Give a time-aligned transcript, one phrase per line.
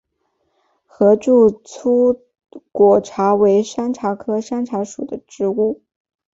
[0.87, 2.19] 合柱糙
[2.71, 5.83] 果茶为山茶科山茶属的植物。